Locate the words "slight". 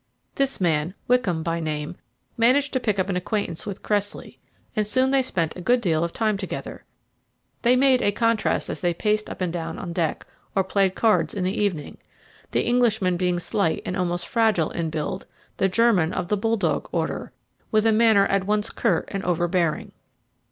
13.37-13.83